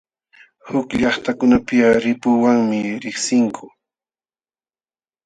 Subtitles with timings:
[0.69, 3.65] Huk llaqtakunapiqa rirpuwanmi riqsinku.